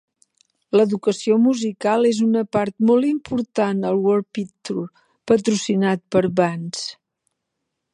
L'educació 0.79 1.35
musical 1.43 2.07
és 2.13 2.23
una 2.29 2.43
part 2.57 2.75
molt 2.91 3.09
important 3.11 3.87
al 3.91 4.03
Warped 4.09 4.53
Tour 4.71 4.89
patrocinat 5.33 6.07
per 6.17 6.27
Vans. 6.43 6.87